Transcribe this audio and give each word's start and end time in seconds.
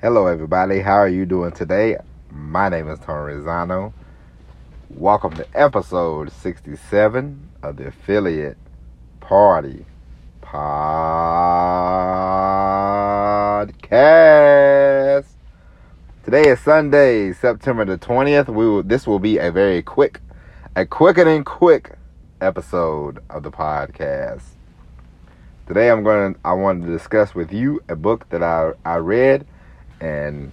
Hello, 0.00 0.28
everybody. 0.28 0.78
How 0.78 0.94
are 0.94 1.08
you 1.08 1.26
doing 1.26 1.50
today? 1.50 1.96
My 2.30 2.68
name 2.68 2.88
is 2.88 3.00
Tony 3.00 3.34
Rizzano. 3.34 3.92
Welcome 4.90 5.34
to 5.34 5.44
episode 5.56 6.30
67 6.30 7.48
of 7.64 7.78
the 7.78 7.88
Affiliate 7.88 8.58
Party 9.18 9.84
Podcast. 10.40 10.84
Today 16.22 16.48
is 16.48 16.60
Sunday, 16.60 17.32
September 17.32 17.84
the 17.84 17.98
20th. 17.98 18.46
We 18.46 18.68
will, 18.68 18.84
this 18.84 19.04
will 19.04 19.18
be 19.18 19.38
a 19.38 19.50
very 19.50 19.82
quick, 19.82 20.20
a 20.76 20.86
quicker 20.86 21.24
than 21.24 21.42
quick 21.42 21.96
episode 22.40 23.18
of 23.28 23.42
the 23.42 23.50
podcast. 23.50 24.42
Today 25.66 25.90
I'm 25.90 26.04
going 26.04 26.34
to 26.34 26.40
I 26.44 26.52
wanted 26.52 26.86
to 26.86 26.92
discuss 26.92 27.34
with 27.34 27.52
you 27.52 27.82
a 27.88 27.96
book 27.96 28.28
that 28.28 28.44
I 28.44 28.74
I 28.84 28.98
read 28.98 29.44
and 30.00 30.52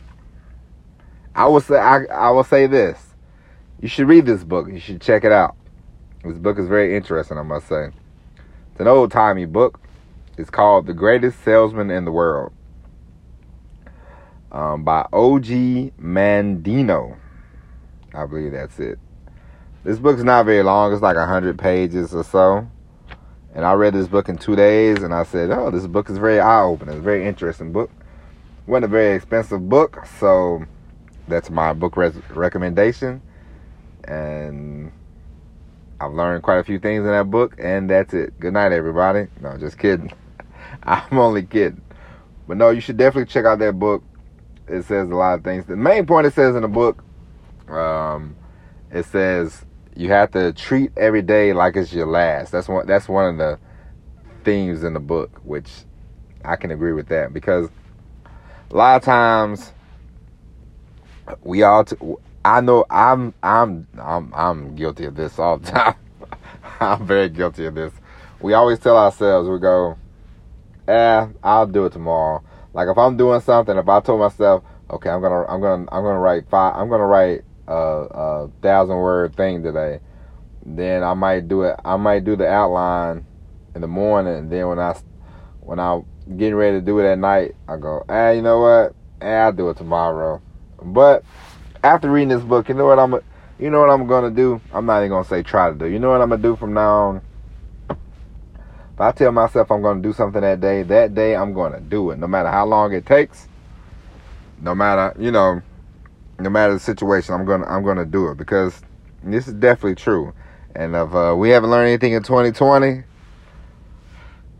I 1.35 1.47
will 1.47 1.59
say 1.59 1.77
I, 1.77 2.05
I 2.05 2.29
will 2.31 2.43
say 2.43 2.67
this. 2.67 3.13
You 3.81 3.87
should 3.87 4.07
read 4.07 4.25
this 4.25 4.43
book. 4.43 4.67
You 4.69 4.79
should 4.79 5.01
check 5.01 5.23
it 5.23 5.31
out. 5.31 5.55
This 6.23 6.37
book 6.37 6.57
is 6.57 6.67
very 6.67 6.95
interesting, 6.95 7.37
I 7.37 7.43
must 7.43 7.67
say. 7.67 7.89
It's 8.71 8.79
an 8.79 8.87
old 8.87 9.11
timey 9.11 9.45
book. 9.45 9.79
It's 10.37 10.49
called 10.49 10.87
The 10.87 10.93
Greatest 10.93 11.43
Salesman 11.43 11.91
in 11.91 12.05
the 12.05 12.11
World. 12.11 12.51
Um, 14.51 14.83
by 14.83 15.07
O.G. 15.11 15.91
Mandino. 16.01 17.17
I 18.13 18.25
believe 18.25 18.53
that's 18.53 18.79
it. 18.79 18.97
This 19.83 19.99
book's 19.99 20.23
not 20.23 20.45
very 20.45 20.63
long. 20.63 20.93
It's 20.93 21.01
like 21.01 21.17
100 21.17 21.59
pages 21.59 22.15
or 22.15 22.23
so. 22.23 22.67
And 23.53 23.65
I 23.65 23.73
read 23.73 23.93
this 23.93 24.07
book 24.07 24.29
in 24.29 24.37
two 24.37 24.55
days 24.55 25.03
and 25.03 25.13
I 25.13 25.23
said, 25.23 25.51
oh, 25.51 25.69
this 25.69 25.85
book 25.85 26.09
is 26.09 26.17
very 26.17 26.39
eye 26.39 26.63
opening. 26.63 26.95
It's 26.95 27.01
a 27.01 27.03
very 27.03 27.27
interesting 27.27 27.71
book 27.71 27.91
wasn't 28.67 28.85
a 28.85 28.87
very 28.87 29.15
expensive 29.15 29.69
book, 29.69 30.05
so 30.19 30.63
that's 31.27 31.49
my 31.49 31.73
book 31.73 31.97
res- 31.97 32.15
recommendation. 32.29 33.21
And 34.05 34.91
I've 35.99 36.13
learned 36.13 36.43
quite 36.43 36.57
a 36.57 36.63
few 36.63 36.79
things 36.79 37.01
in 37.01 37.07
that 37.07 37.29
book, 37.29 37.55
and 37.59 37.89
that's 37.89 38.13
it. 38.13 38.39
Good 38.39 38.53
night, 38.53 38.71
everybody. 38.71 39.27
No, 39.41 39.57
just 39.57 39.77
kidding. 39.77 40.11
I'm 40.83 41.17
only 41.17 41.43
kidding. 41.43 41.81
But 42.47 42.57
no, 42.57 42.69
you 42.69 42.81
should 42.81 42.97
definitely 42.97 43.31
check 43.31 43.45
out 43.45 43.59
that 43.59 43.79
book. 43.79 44.03
It 44.67 44.83
says 44.83 45.09
a 45.09 45.15
lot 45.15 45.37
of 45.37 45.43
things. 45.43 45.65
The 45.65 45.75
main 45.75 46.05
point 46.05 46.27
it 46.27 46.33
says 46.33 46.55
in 46.55 46.61
the 46.63 46.67
book, 46.67 47.03
um, 47.69 48.35
it 48.91 49.05
says 49.05 49.65
you 49.95 50.09
have 50.09 50.31
to 50.31 50.53
treat 50.53 50.91
every 50.97 51.21
day 51.21 51.53
like 51.53 51.75
it's 51.75 51.93
your 51.93 52.07
last. 52.07 52.51
That's 52.51 52.67
one. 52.67 52.85
That's 52.87 53.07
one 53.07 53.25
of 53.25 53.37
the 53.37 53.59
themes 54.43 54.83
in 54.83 54.93
the 54.93 54.99
book, 54.99 55.39
which 55.43 55.69
I 56.43 56.55
can 56.55 56.71
agree 56.71 56.93
with 56.93 57.07
that 57.09 57.33
because 57.33 57.69
a 58.71 58.75
lot 58.75 58.95
of 58.97 59.03
times 59.03 59.71
we 61.43 61.63
all 61.63 61.85
t- 61.85 61.95
I 62.43 62.61
know 62.61 62.85
I'm 62.89 63.33
I'm 63.41 63.87
I'm 63.99 64.33
I'm 64.33 64.75
guilty 64.75 65.05
of 65.05 65.15
this 65.15 65.39
all 65.39 65.57
the 65.57 65.71
time. 65.71 65.95
I'm 66.79 67.05
very 67.05 67.29
guilty 67.29 67.65
of 67.65 67.75
this. 67.75 67.93
We 68.41 68.53
always 68.53 68.79
tell 68.79 68.97
ourselves 68.97 69.49
we 69.49 69.59
go, 69.59 69.97
"Eh, 70.87 71.27
I'll 71.43 71.65
do 71.67 71.85
it 71.85 71.93
tomorrow." 71.93 72.43
Like 72.73 72.87
if 72.89 72.97
I'm 72.97 73.17
doing 73.17 73.41
something, 73.41 73.77
if 73.77 73.87
I 73.87 73.99
told 74.01 74.19
myself, 74.19 74.63
"Okay, 74.91 75.09
I'm 75.09 75.21
gonna 75.21 75.45
I'm 75.47 75.61
gonna 75.61 75.85
I'm 75.91 76.03
gonna 76.03 76.19
write 76.19 76.47
five 76.49 76.75
I'm 76.75 76.89
gonna 76.89 77.05
write 77.07 77.41
a, 77.67 77.73
a 77.73 78.51
thousand 78.61 78.97
word 78.97 79.35
thing 79.35 79.63
today," 79.63 79.99
then 80.65 81.03
I 81.03 81.13
might 81.13 81.47
do 81.47 81.63
it. 81.63 81.79
I 81.83 81.95
might 81.95 82.23
do 82.25 82.35
the 82.35 82.47
outline 82.47 83.25
in 83.73 83.81
the 83.81 83.87
morning, 83.87 84.35
and 84.35 84.51
then 84.51 84.67
when 84.67 84.79
I 84.79 84.95
when 85.65 85.79
I'm 85.79 86.05
getting 86.37 86.55
ready 86.55 86.77
to 86.77 86.81
do 86.81 86.99
it 86.99 87.11
at 87.11 87.17
night, 87.17 87.55
I 87.67 87.77
go, 87.77 88.05
ah, 88.07 88.29
you 88.29 88.41
know 88.41 88.59
what? 88.59 88.95
Ah, 89.21 89.45
I'll 89.45 89.51
do 89.51 89.69
it 89.69 89.77
tomorrow. 89.77 90.41
But 90.81 91.23
after 91.83 92.09
reading 92.11 92.29
this 92.29 92.43
book, 92.43 92.69
you 92.69 92.75
know 92.75 92.85
what 92.85 92.99
I'm, 92.99 93.13
you 93.59 93.69
know 93.69 93.79
what 93.79 93.89
I'm 93.89 94.07
gonna 94.07 94.29
do? 94.29 94.61
I'm 94.73 94.85
not 94.85 94.99
even 94.99 95.09
gonna 95.09 95.25
say 95.25 95.43
try 95.43 95.69
to 95.69 95.75
do. 95.75 95.85
You 95.85 95.99
know 95.99 96.11
what 96.11 96.21
I'm 96.21 96.29
gonna 96.29 96.41
do 96.41 96.55
from 96.55 96.73
now 96.73 96.93
on? 96.93 97.21
If 97.89 99.01
I 99.01 99.11
tell 99.11 99.31
myself 99.31 99.71
I'm 99.71 99.81
gonna 99.81 100.01
do 100.01 100.13
something 100.13 100.41
that 100.41 100.61
day, 100.61 100.83
that 100.83 101.15
day 101.15 101.35
I'm 101.35 101.53
gonna 101.53 101.81
do 101.81 102.11
it, 102.11 102.19
no 102.19 102.27
matter 102.27 102.49
how 102.49 102.65
long 102.65 102.93
it 102.93 103.05
takes. 103.05 103.47
No 104.61 104.73
matter, 104.73 105.13
you 105.19 105.31
know, 105.31 105.61
no 106.39 106.49
matter 106.49 106.73
the 106.73 106.79
situation, 106.79 107.33
I'm 107.33 107.45
gonna 107.45 107.65
I'm 107.65 107.83
gonna 107.83 108.05
do 108.05 108.29
it 108.29 108.37
because 108.37 108.81
this 109.23 109.47
is 109.47 109.53
definitely 109.53 109.95
true. 109.95 110.33
And 110.75 110.95
if 110.95 111.13
uh, 111.13 111.35
we 111.37 111.49
haven't 111.49 111.71
learned 111.71 111.89
anything 111.89 112.13
in 112.13 112.23
2020, 112.23 113.03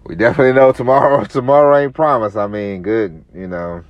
we 0.06 0.16
definitely 0.16 0.54
know 0.54 0.72
tomorrow 0.72 1.24
tomorrow 1.26 1.78
ain't 1.78 1.94
promised. 1.94 2.38
I 2.38 2.48
mean, 2.48 2.82
good, 2.82 3.24
you 3.34 3.48
know. 3.48 3.84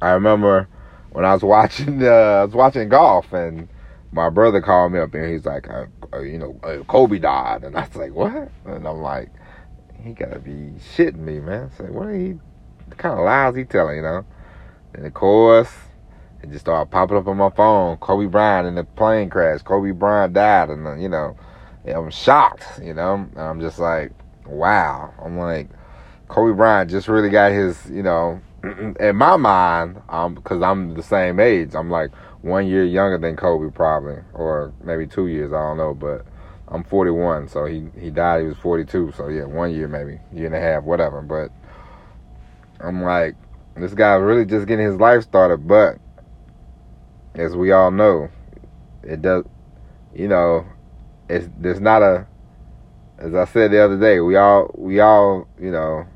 I 0.00 0.10
remember 0.10 0.68
when 1.10 1.24
I 1.24 1.32
was 1.32 1.42
watching 1.42 2.02
uh, 2.02 2.06
I 2.06 2.44
was 2.44 2.54
watching 2.54 2.88
golf 2.88 3.32
and 3.32 3.68
my 4.12 4.28
brother 4.28 4.60
called 4.60 4.92
me 4.92 4.98
up 4.98 5.14
and 5.14 5.32
he's 5.32 5.46
like, 5.46 5.68
uh, 5.70 5.86
uh, 6.12 6.20
you 6.20 6.38
know, 6.38 6.60
uh, 6.62 6.82
Kobe 6.84 7.18
died, 7.18 7.64
and 7.64 7.76
I 7.76 7.86
was 7.86 7.96
like, 7.96 8.12
what? 8.12 8.50
And 8.66 8.86
I'm 8.86 9.00
like, 9.00 9.30
he 10.02 10.12
gotta 10.12 10.38
be 10.38 10.74
shitting 10.94 11.18
me, 11.18 11.40
man. 11.40 11.70
I 11.72 11.76
said, 11.76 11.90
what 11.90 12.08
are 12.08 12.14
he? 12.14 12.32
What 12.86 12.98
kind 12.98 13.18
of 13.18 13.24
lies 13.24 13.56
he 13.56 13.64
telling, 13.64 13.96
you 13.96 14.02
know? 14.02 14.26
And 14.94 15.06
of 15.06 15.14
course, 15.14 15.72
it 16.42 16.50
just 16.50 16.64
started 16.66 16.90
popping 16.90 17.16
up 17.16 17.26
on 17.26 17.38
my 17.38 17.50
phone. 17.50 17.96
Kobe 17.96 18.26
Bryant 18.26 18.66
in 18.66 18.74
the 18.74 18.84
plane 18.84 19.30
crash. 19.30 19.62
Kobe 19.62 19.92
Bryant 19.92 20.34
died, 20.34 20.68
and 20.68 20.86
uh, 20.86 20.94
you 20.96 21.08
know, 21.08 21.36
I'm 21.86 22.10
shocked, 22.10 22.64
you 22.82 22.92
know. 22.92 23.14
And 23.14 23.40
I'm 23.40 23.60
just 23.60 23.78
like, 23.78 24.12
wow. 24.46 25.12
I'm 25.22 25.38
like, 25.38 25.68
Kobe 26.28 26.56
Bryant 26.56 26.90
just 26.90 27.08
really 27.08 27.30
got 27.30 27.52
his, 27.52 27.78
you 27.90 28.02
know, 28.02 28.40
in 29.00 29.16
my 29.16 29.36
mind, 29.36 30.00
um, 30.08 30.34
because 30.34 30.62
I'm 30.62 30.94
the 30.94 31.02
same 31.02 31.40
age. 31.40 31.74
I'm 31.74 31.90
like 31.90 32.10
one 32.42 32.66
year 32.66 32.84
younger 32.84 33.18
than 33.18 33.36
Kobe, 33.36 33.70
probably, 33.70 34.18
or 34.34 34.72
maybe 34.82 35.06
two 35.06 35.26
years. 35.26 35.52
I 35.52 35.60
don't 35.60 35.76
know, 35.76 35.94
but 35.94 36.24
I'm 36.68 36.84
41, 36.84 37.48
so 37.48 37.64
he 37.66 37.88
he 37.98 38.10
died. 38.10 38.42
He 38.42 38.48
was 38.48 38.56
42, 38.58 39.12
so 39.16 39.28
yeah, 39.28 39.44
one 39.44 39.74
year 39.74 39.88
maybe, 39.88 40.20
year 40.32 40.46
and 40.46 40.54
a 40.54 40.60
half, 40.60 40.84
whatever. 40.84 41.20
But 41.22 41.50
I'm 42.80 43.02
like, 43.02 43.34
this 43.76 43.94
guy 43.94 44.14
really 44.14 44.44
just 44.44 44.66
getting 44.66 44.86
his 44.86 44.96
life 44.96 45.22
started. 45.22 45.66
But 45.66 45.98
as 47.34 47.56
we 47.56 47.72
all 47.72 47.90
know, 47.90 48.30
it 49.02 49.22
does, 49.22 49.44
you 50.14 50.28
know, 50.28 50.66
it's 51.28 51.48
there's 51.58 51.80
not 51.80 52.02
a 52.02 52.26
as 53.18 53.34
I 53.34 53.44
said 53.44 53.70
the 53.70 53.84
other 53.84 53.98
day, 53.98 54.20
we 54.20 54.36
all 54.36 54.70
we 54.74 55.00
all 55.00 55.46
you 55.60 55.70
know 55.70 56.06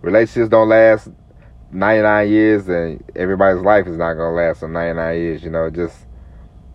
relationships 0.00 0.48
don't 0.48 0.68
last 0.68 1.08
99 1.72 2.28
years, 2.28 2.68
and 2.68 3.02
everybody's 3.16 3.62
life 3.62 3.86
is 3.86 3.96
not 3.96 4.14
gonna 4.14 4.34
last 4.34 4.60
some 4.60 4.72
99 4.72 5.16
years. 5.16 5.42
You 5.42 5.50
know, 5.50 5.70
just 5.70 6.06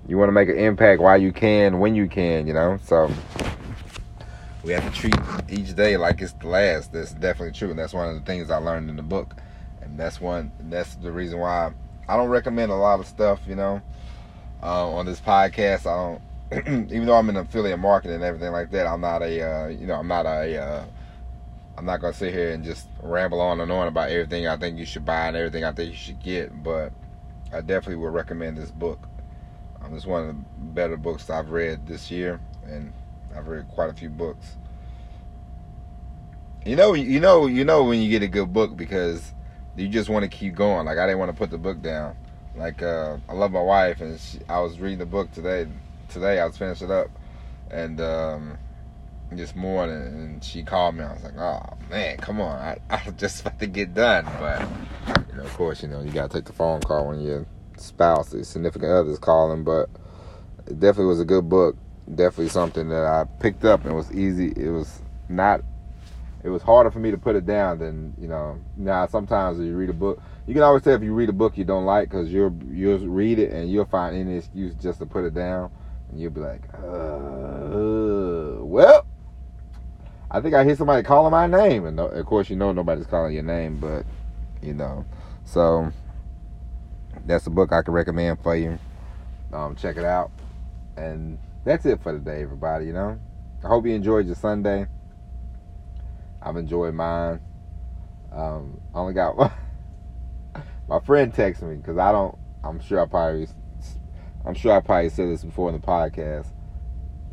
you 0.07 0.17
want 0.17 0.29
to 0.29 0.33
make 0.33 0.49
an 0.49 0.57
impact 0.57 1.01
while 1.01 1.17
you 1.17 1.31
can, 1.31 1.79
when 1.79 1.95
you 1.95 2.07
can. 2.07 2.47
You 2.47 2.53
know, 2.53 2.79
so 2.83 3.11
we 4.63 4.73
have 4.73 4.83
to 4.91 4.99
treat 4.99 5.15
each 5.49 5.75
day 5.75 5.97
like 5.97 6.21
it's 6.21 6.33
the 6.33 6.47
last. 6.47 6.91
That's 6.93 7.13
definitely 7.13 7.53
true, 7.53 7.69
and 7.69 7.79
that's 7.79 7.93
one 7.93 8.09
of 8.09 8.15
the 8.15 8.21
things 8.21 8.49
I 8.49 8.57
learned 8.57 8.89
in 8.89 8.95
the 8.95 9.03
book, 9.03 9.35
and 9.81 9.99
that's 9.99 10.19
one. 10.19 10.51
That's 10.69 10.95
the 10.95 11.11
reason 11.11 11.39
why 11.39 11.73
I 12.07 12.17
don't 12.17 12.29
recommend 12.29 12.71
a 12.71 12.75
lot 12.75 12.99
of 12.99 13.07
stuff. 13.07 13.39
You 13.47 13.55
know, 13.55 13.81
uh, 14.61 14.89
on 14.89 15.05
this 15.05 15.21
podcast, 15.21 15.85
I 15.85 15.95
don't 15.95 16.21
even 16.53 17.05
though 17.05 17.15
I'm 17.15 17.29
in 17.29 17.35
affiliate 17.35 17.79
marketing 17.79 18.15
and 18.15 18.23
everything 18.23 18.53
like 18.53 18.71
that, 18.71 18.87
I'm 18.87 19.01
not 19.01 19.21
a, 19.21 19.41
uh, 19.41 19.67
you 19.67 19.85
know, 19.85 19.95
I'm 19.95 20.07
not 20.07 20.25
a, 20.25 20.57
uh, 20.57 20.85
I'm 21.77 21.85
not 21.85 21.99
gonna 21.99 22.13
sit 22.13 22.33
here 22.33 22.51
and 22.51 22.63
just 22.63 22.87
ramble 23.03 23.41
on 23.41 23.59
and 23.59 23.71
on 23.71 23.87
about 23.87 24.09
everything 24.09 24.47
I 24.47 24.55
think 24.55 24.79
you 24.79 24.85
should 24.85 25.05
buy 25.05 25.27
and 25.27 25.35
everything 25.35 25.65
I 25.65 25.73
think 25.73 25.91
you 25.91 25.97
should 25.97 26.23
get. 26.23 26.63
But 26.63 26.93
I 27.51 27.59
definitely 27.59 27.97
would 27.97 28.13
recommend 28.13 28.57
this 28.57 28.71
book. 28.71 29.07
Um, 29.81 29.93
it's 29.93 30.05
one 30.05 30.21
of 30.21 30.27
the 30.27 30.41
better 30.73 30.95
books 30.95 31.29
I've 31.29 31.49
read 31.49 31.85
this 31.85 32.09
year, 32.09 32.39
and 32.65 32.93
I've 33.35 33.47
read 33.47 33.67
quite 33.67 33.89
a 33.89 33.93
few 33.93 34.09
books. 34.09 34.55
You 36.65 36.77
know, 36.77 36.93
you 36.93 37.19
know, 37.19 37.45
you 37.47 37.65
know 37.65 37.83
when 37.83 38.01
you 38.01 38.09
get 38.09 38.23
a 38.23 38.27
good 38.27 38.53
book 38.53 38.77
because 38.77 39.33
you 39.75 39.89
just 39.89 40.09
want 40.09 40.23
to 40.23 40.29
keep 40.29 40.55
going. 40.55 40.85
Like 40.85 40.97
I 40.97 41.05
didn't 41.05 41.19
want 41.19 41.31
to 41.31 41.37
put 41.37 41.51
the 41.51 41.57
book 41.57 41.81
down. 41.81 42.15
Like 42.55 42.81
uh, 42.81 43.17
I 43.27 43.33
love 43.33 43.51
my 43.51 43.61
wife, 43.61 43.99
and 43.99 44.17
she, 44.17 44.39
I 44.47 44.61
was 44.61 44.79
reading 44.79 44.99
the 44.99 45.05
book 45.05 45.31
today 45.33 45.67
today. 46.09 46.39
I 46.39 46.45
was 46.45 46.57
finishing 46.57 46.91
up, 46.91 47.09
and 47.69 47.99
um, 48.01 48.57
this 49.31 49.55
morning, 49.55 49.95
and 49.95 50.43
she 50.43 50.63
called 50.63 50.95
me. 50.95 51.03
I 51.03 51.13
was 51.13 51.23
like, 51.23 51.37
"Oh 51.37 51.77
man, 51.89 52.17
come 52.17 52.41
on! 52.41 52.57
I, 52.59 52.77
I 52.89 53.01
was 53.05 53.15
just 53.15 53.41
about 53.41 53.59
to 53.59 53.67
get 53.67 53.93
done." 53.93 54.25
But 54.39 54.67
you 55.29 55.37
know, 55.37 55.43
of 55.43 55.53
course, 55.53 55.81
you 55.81 55.89
know, 55.89 56.01
you 56.01 56.11
gotta 56.11 56.33
take 56.33 56.45
the 56.45 56.53
phone 56.53 56.81
call 56.81 57.07
when 57.07 57.21
your 57.21 57.45
spouse, 57.77 58.33
your 58.33 58.43
significant 58.43 58.91
other, 58.91 59.09
is 59.09 59.19
calling. 59.19 59.63
But 59.63 59.89
it 60.67 60.79
definitely 60.79 61.07
was 61.07 61.21
a 61.21 61.25
good 61.25 61.49
book. 61.49 61.75
Definitely 62.13 62.49
something 62.49 62.89
that 62.89 63.05
I 63.05 63.25
picked 63.39 63.65
up 63.65 63.85
and 63.85 63.95
was 63.95 64.11
easy. 64.11 64.53
It 64.55 64.69
was 64.69 65.01
not. 65.29 65.61
It 66.43 66.49
was 66.49 66.61
harder 66.61 66.91
for 66.91 66.99
me 66.99 67.11
to 67.11 67.17
put 67.17 67.35
it 67.35 67.45
down 67.45 67.79
than 67.79 68.13
you 68.19 68.27
know. 68.27 68.59
Now 68.77 69.05
sometimes 69.07 69.59
you 69.59 69.75
read 69.75 69.89
a 69.89 69.93
book, 69.93 70.21
you 70.45 70.53
can 70.53 70.63
always 70.63 70.83
tell 70.83 70.93
if 70.93 71.03
you 71.03 71.13
read 71.13 71.27
a 71.27 71.33
book 71.33 71.57
you 71.57 71.65
don't 71.65 71.85
like 71.85 72.09
because 72.09 72.31
you'll 72.31 72.57
you'll 72.71 72.99
read 72.99 73.37
it 73.37 73.51
and 73.51 73.69
you'll 73.69 73.85
find 73.85 74.15
any 74.15 74.37
excuse 74.37 74.73
just 74.75 74.99
to 74.99 75.05
put 75.05 75.25
it 75.25 75.33
down 75.33 75.69
and 76.09 76.19
you'll 76.19 76.31
be 76.31 76.41
like, 76.41 76.63
uh, 76.73 78.63
well, 78.63 79.05
I 80.29 80.41
think 80.41 80.55
I 80.55 80.63
hear 80.63 80.75
somebody 80.75 81.03
calling 81.03 81.31
my 81.31 81.47
name. 81.47 81.85
And 81.85 81.99
of 81.99 82.25
course, 82.25 82.49
you 82.49 82.55
know 82.55 82.71
nobody's 82.71 83.07
calling 83.07 83.33
your 83.33 83.43
name, 83.43 83.79
but, 83.79 84.05
you 84.61 84.73
know. 84.73 85.05
So, 85.45 85.91
that's 87.25 87.47
a 87.47 87.49
book 87.49 87.71
I 87.71 87.81
can 87.81 87.93
recommend 87.93 88.41
for 88.41 88.55
you. 88.55 88.79
Um, 89.53 89.75
check 89.75 89.97
it 89.97 90.05
out. 90.05 90.31
And 90.95 91.37
that's 91.63 91.85
it 91.85 92.01
for 92.01 92.13
today, 92.13 92.41
everybody. 92.41 92.85
You 92.85 92.93
know, 92.93 93.19
I 93.63 93.67
hope 93.67 93.85
you 93.85 93.93
enjoyed 93.93 94.25
your 94.25 94.35
Sunday. 94.35 94.87
I've 96.41 96.55
enjoyed 96.55 96.93
mine. 96.93 97.41
Um, 98.31 98.79
I 98.93 98.99
only 98.99 99.13
got 99.13 99.35
my 100.87 100.99
friend 101.01 101.33
texted 101.33 101.63
me 101.63 101.75
because 101.75 101.97
I 101.97 102.11
don't. 102.11 102.37
I'm 102.63 102.79
sure 102.79 103.01
I 103.01 103.05
probably. 103.05 103.47
I'm 104.47 104.53
sure 104.53 104.71
I 104.71 104.79
probably 104.79 105.09
said 105.09 105.27
this 105.27 105.43
before 105.43 105.69
in 105.69 105.75
the 105.75 105.85
podcast. 105.85 106.47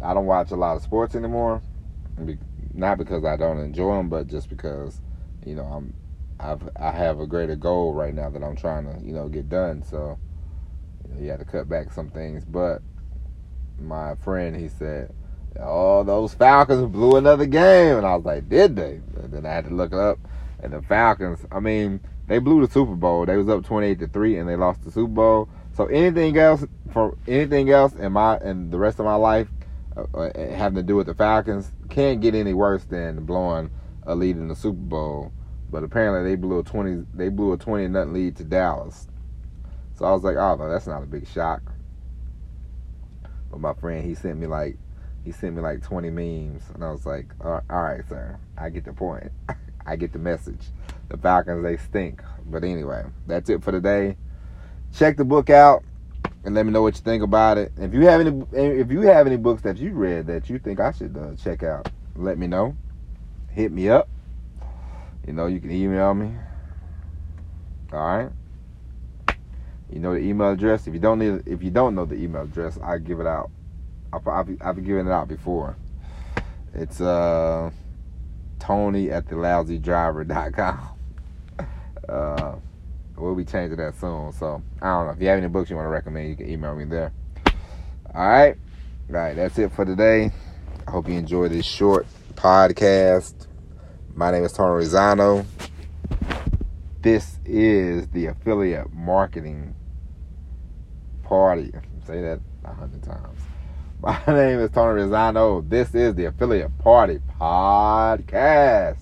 I 0.03 0.15
don't 0.15 0.27
watch 0.27 0.51
a 0.51 0.57
lot 0.57 0.75
of 0.75 0.83
sports 0.83 1.15
anymore. 1.15 1.63
Not 2.73 2.99
because 2.99 3.25
I 3.25 3.37
don't 3.37 3.61
enjoy 3.61 3.97
them, 3.97 4.09
but 4.09 4.27
just 4.27 4.49
because 4.49 5.01
you 5.47 5.55
know 5.55 5.63
I'm. 5.63 5.95
I've 6.41 6.69
I 6.77 6.91
have 6.91 7.21
a 7.21 7.27
greater 7.29 7.55
goal 7.55 7.95
right 7.95 8.13
now 8.13 8.29
that 8.29 8.43
I'm 8.43 8.57
trying 8.57 8.85
to 8.87 9.07
you 9.07 9.13
know 9.13 9.29
get 9.29 9.49
done. 9.49 9.85
So 9.85 10.19
you, 11.07 11.15
know, 11.15 11.21
you 11.23 11.31
had 11.31 11.39
to 11.39 11.45
cut 11.45 11.69
back 11.69 11.93
some 11.93 12.11
things, 12.11 12.45
but 12.45 12.83
my 13.81 14.17
friend 14.17 14.57
he 14.57 14.69
said, 14.69 15.15
"Oh, 15.61 16.03
those 16.03 16.35
Falcons 16.35 16.91
blew 16.91 17.17
another 17.17 17.47
game," 17.47 17.97
and 17.97 18.05
I 18.05 18.17
was 18.17 18.25
like, 18.25 18.49
"Did 18.49 18.75
they?" 18.75 19.01
And 19.23 19.33
then 19.33 19.47
I 19.47 19.51
had 19.51 19.67
to 19.67 19.75
look 19.75 19.93
it 19.93 19.99
up, 19.99 20.19
and 20.65 20.73
the 20.73 20.83
Falcons. 20.83 21.41
I 21.53 21.61
mean, 21.61 22.01
they 22.27 22.39
blew 22.39 22.67
the 22.67 22.73
Super 22.73 22.95
Bowl. 22.95 23.27
They 23.27 23.37
was 23.37 23.49
up 23.49 23.65
twenty 23.65 23.89
eight 23.89 24.01
to 24.01 24.09
three, 24.09 24.39
and 24.39 24.49
they 24.49 24.57
lost 24.57 24.83
the 24.83 24.91
Super 24.91 25.13
Bowl. 25.13 25.49
So 25.77 25.87
anything 25.87 26.37
else 26.39 26.65
for 26.93 27.17
anything 27.29 27.71
else 27.71 27.95
in 27.95 28.13
my 28.13 28.37
and 28.39 28.71
the 28.71 28.79
rest 28.79 28.99
of 28.99 29.05
my 29.05 29.17
life 29.17 29.49
uh, 29.97 30.05
uh, 30.15 30.55
having 30.55 30.77
to 30.77 30.83
do 30.83 30.97
with 30.97 31.07
the 31.07 31.15
Falcons 31.15 31.71
can't 31.91 32.21
get 32.21 32.35
any 32.35 32.55
worse 32.55 32.85
than 32.85 33.25
blowing 33.25 33.71
a 34.05 34.15
lead 34.15 34.37
in 34.37 34.49
the 34.49 34.57
Super 34.57 34.81
Bowl. 34.81 35.33
But 35.71 35.85
apparently 35.85 36.31
they 36.31 36.37
blew 36.37 36.61
a 36.61 36.63
twenty 36.63 37.05
they 37.15 37.29
blew 37.29 37.53
a 37.53 37.59
twenty 37.59 37.87
nothing 37.89 38.15
lead 38.15 38.37
to 38.37 38.45
Dallas. 38.45 39.09
So 39.97 40.07
I 40.07 40.13
was 40.13 40.25
like, 40.25 40.37
oh 40.37 40.57
no, 40.57 40.69
that's 40.69 40.87
not 40.87 41.03
a 41.03 41.07
big 41.07 41.29
shock. 41.29 41.63
But 43.51 43.61
my 43.61 43.75
friend 43.75 44.05
he 44.05 44.15
sent 44.15 44.39
me 44.39 44.47
like 44.47 44.77
he 45.25 45.33
sent 45.33 45.57
me 45.57 45.63
like 45.63 45.83
20 45.83 46.11
memes, 46.11 46.63
and 46.75 46.85
I 46.85 46.91
was 46.91 47.07
like, 47.07 47.27
all 47.41 47.63
right, 47.71 48.07
sir, 48.09 48.39
I 48.59 48.69
get 48.69 48.85
the 48.85 48.93
point. 48.93 49.33
I 49.87 49.97
get 49.97 50.13
the 50.13 50.19
message. 50.19 50.61
The 51.09 51.17
Falcons, 51.17 51.63
they 51.63 51.77
stink. 51.77 52.23
But 52.47 52.65
anyway, 52.65 53.05
that's 53.27 53.51
it 53.51 53.63
for 53.63 53.73
today. 53.73 54.17
Check 54.95 55.17
the 55.17 55.25
book 55.25 55.51
out 55.51 55.83
and 56.45 56.55
let 56.55 56.67
me 56.67 56.73
know 56.73 56.83
what 56.83 56.95
you 56.95 57.03
think 57.03 57.23
about 57.23 57.59
it. 57.59 57.73
If 57.79 57.95
you 57.95 58.07
have 58.07 58.21
any, 58.21 58.45
if 58.53 58.91
you 58.91 59.03
have 59.03 59.27
any 59.27 59.37
books 59.37 59.63
that 59.63 59.77
you 59.79 59.93
read 59.93 60.27
that 60.27 60.49
you 60.49 60.59
think 60.59 60.81
I 60.81 60.93
should 60.93 61.17
uh, 61.17 61.35
check 61.43 61.63
out, 61.63 61.91
let 62.17 62.39
me 62.39 62.47
know. 62.47 62.77
Hit 63.51 63.73
me 63.73 63.89
up. 63.89 64.09
You 65.27 65.33
know, 65.33 65.47
you 65.47 65.61
can 65.61 65.71
email 65.71 66.13
me. 66.15 66.33
All 67.93 67.99
right. 67.99 68.31
You 69.91 70.01
know 70.01 70.13
the 70.13 70.21
email 70.21 70.51
address. 70.51 70.87
If 70.87 70.95
you 70.95 71.01
don't 71.01 71.19
need, 71.19 71.43
if 71.47 71.63
you 71.63 71.71
don't 71.71 71.95
know 71.95 72.05
the 72.05 72.17
email 72.17 72.43
address, 72.43 72.79
I 72.83 72.99
give 72.99 73.21
it 73.21 73.27
out. 73.27 73.51
I've, 74.13 74.27
I've, 74.27 74.57
I've 74.61 74.85
given 74.85 75.07
it 75.07 75.13
out 75.13 75.29
before. 75.29 75.77
It's 76.75 77.01
uh, 77.01 77.71
Tony 78.65 79.11
at 79.11 79.29
the 79.29 79.35
lousydriver.com. 79.35 80.89
Uh, 82.09 82.57
we'll 83.17 83.35
be 83.35 83.45
changing 83.45 83.77
that 83.77 83.95
soon. 84.01 84.33
So 84.33 84.63
I 84.81 84.87
don't 84.87 85.07
know. 85.07 85.13
If 85.13 85.21
you 85.21 85.29
have 85.29 85.39
any 85.39 85.49
books 85.49 85.69
you 85.69 85.77
want 85.77 85.87
to 85.87 85.91
recommend, 85.91 86.29
you 86.31 86.37
can 86.37 86.49
email 86.49 86.75
me 86.75 86.85
there. 86.85 87.13
All 88.15 88.27
right. 88.27 88.57
All 89.11 89.17
right. 89.17 89.37
That's 89.37 89.59
it 89.59 89.73
for 89.73 89.85
today. 89.85 90.31
I 90.87 90.91
hope 90.91 91.09
you 91.09 91.15
enjoyed 91.15 91.51
this 91.51 91.67
short 91.67 92.07
podcast. 92.35 93.47
My 94.15 94.31
name 94.31 94.45
is 94.45 94.53
Tony 94.53 94.85
Rosano. 94.85 95.45
This 97.01 97.39
is 97.45 98.09
the 98.09 98.27
affiliate 98.27 98.93
marketing 98.93 99.75
party. 101.23 101.73
Say 102.07 102.23
that 102.23 102.41
a 102.65 102.73
hundred 102.73 103.03
times. 103.03 103.41
My 104.01 104.21
name 104.27 104.59
is 104.61 104.71
Tony 104.71 105.03
Rosano. 105.03 105.69
This 105.69 105.95
is 105.95 106.15
the 106.15 106.27
affiliate 106.27 106.77
party 106.79 107.21
podcast. 107.41 108.99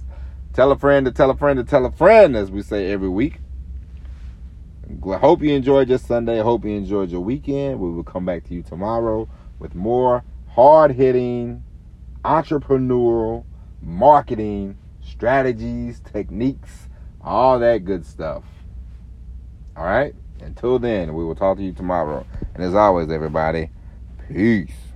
Tell 0.53 0.71
a 0.71 0.79
friend 0.79 1.07
to 1.07 1.13
tell 1.13 1.31
a 1.31 1.37
friend 1.37 1.57
to 1.59 1.65
tell 1.65 1.87
a 1.87 1.91
friend, 1.91 2.37
as 2.37 2.51
we 2.51 2.63
say 2.63 2.93
every 2.93 3.09
week. 3.09 3.39
Hope 5.03 5.43
you 5.43 5.55
enjoyed 5.55 5.89
your 5.89 5.99
Sunday. 5.99 6.41
Hope 6.41 6.65
you 6.65 6.73
enjoyed 6.73 7.11
your 7.11 7.21
weekend. 7.21 7.81
We 7.81 7.91
will 7.91 8.05
come 8.05 8.25
back 8.25 8.45
to 8.45 8.55
you 8.55 8.63
tomorrow 8.63 9.29
with 9.59 9.75
more 9.75 10.23
hard 10.51 10.93
hitting, 10.93 11.65
entrepreneurial, 12.25 13.45
marketing 13.81 14.77
strategies, 15.01 16.01
techniques, 16.01 16.89
all 17.21 17.59
that 17.59 17.85
good 17.85 18.05
stuff. 18.05 18.45
All 19.77 19.85
right? 19.85 20.15
Until 20.41 20.79
then, 20.79 21.15
we 21.15 21.25
will 21.25 21.35
talk 21.35 21.57
to 21.57 21.63
you 21.63 21.73
tomorrow. 21.73 22.27
And 22.55 22.63
as 22.63 22.75
always, 22.75 23.11
everybody, 23.11 23.71
peace. 24.33 24.92